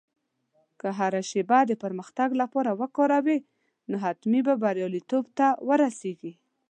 که 0.79 0.87
هره 0.99 1.21
شېبه 1.29 1.59
د 1.65 1.71
پرمختګ 1.83 2.29
لپاره 2.41 2.71
وکاروې، 2.81 3.39
نو 3.89 3.95
حتمي 4.05 4.41
به 4.47 4.53
بریالیتوب 4.63 5.25
ته 5.37 5.47
ورسېږې. 5.67 6.33